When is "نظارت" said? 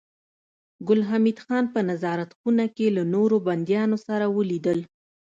1.89-2.29